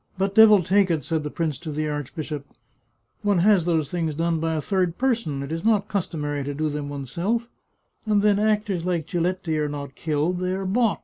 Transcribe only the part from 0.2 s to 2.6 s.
devil take it," said the prince to the archbishop,"